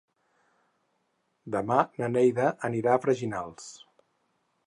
Demà 1.57 1.77
na 2.01 2.09
Neida 2.15 2.49
anirà 2.71 2.95
a 2.97 3.01
Freginals. 3.05 3.71